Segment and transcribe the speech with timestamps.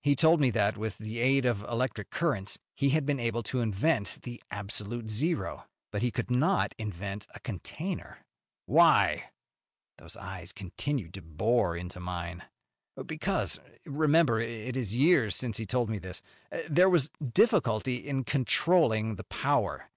[0.00, 3.60] He told me that, with the aid of electric currents he had been able to
[3.60, 8.18] invent the absolute zero, but he could not invent a container."
[8.66, 9.30] "Why?"
[9.98, 12.44] Those eyes continued to bore into mine.
[13.06, 16.22] "Because remember it is years since he told me this
[16.70, 19.88] there was difficulty in controlling the power.